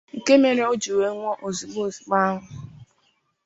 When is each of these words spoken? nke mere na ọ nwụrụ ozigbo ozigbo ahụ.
nke 0.19 0.33
mere 0.41 0.53
na 0.61 0.65
ọ 0.73 0.75
nwụrụ 0.77 1.29
ozigbo 1.47 1.79
ozigbo 1.87 2.15
ahụ. 2.25 2.39